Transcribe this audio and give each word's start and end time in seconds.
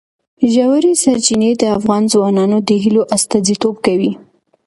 ژورې 0.53 0.93
سرچینې 1.03 1.51
د 1.57 1.63
افغان 1.77 2.03
ځوانانو 2.13 2.57
د 2.67 2.69
هیلو 2.83 3.01
استازیتوب 3.15 3.75
کوي. 3.85 4.11